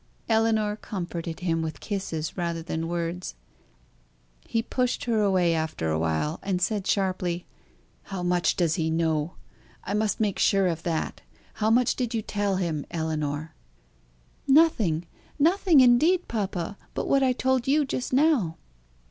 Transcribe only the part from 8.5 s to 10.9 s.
does he know? I must make sure of